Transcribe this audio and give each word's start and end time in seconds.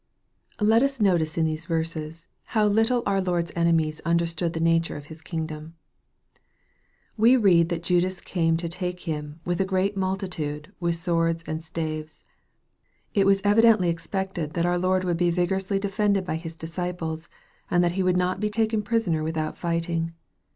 LET 0.59 0.81
us 0.81 0.99
notice 0.99 1.37
in 1.37 1.45
these 1.45 1.65
verses, 1.67 2.25
how 2.57 2.65
little 2.65 3.03
our 3.05 3.21
Lord's 3.21 3.51
enemies 3.55 4.01
understood 4.03 4.53
the 4.53 4.59
nature 4.59 4.97
of 4.97 5.05
His 5.13 5.21
kingdom. 5.21 5.75
We 7.17 7.37
read 7.37 7.69
that 7.69 7.83
Judas 7.83 8.19
came 8.19 8.57
to 8.57 8.67
take 8.67 9.01
Him" 9.01 9.39
with 9.45 9.61
a 9.61 9.63
great 9.63 9.95
multitude, 9.95 10.73
with 10.79 10.95
swords 10.95 11.43
and 11.43 11.61
staves." 11.63 12.23
It 13.13 13.27
was 13.27 13.41
evidently 13.43 13.89
expected 13.89 14.53
that 14.55 14.65
our 14.65 14.79
Lord 14.79 15.03
would 15.03 15.17
be 15.17 15.29
vigorously 15.29 15.77
defended 15.77 16.25
by 16.25 16.37
His 16.37 16.55
disciples, 16.55 17.29
and 17.69 17.83
that 17.83 17.91
He 17.91 18.01
would 18.01 18.17
not 18.17 18.39
be 18.39 18.49
taken 18.49 18.81
prisoner 18.81 19.21
without 19.21 19.55
fighting. 19.55 20.13